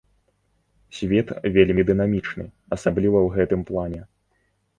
[0.99, 2.45] Свет вельмі дынамічны,
[2.77, 4.01] асабліва ў гэтым плане.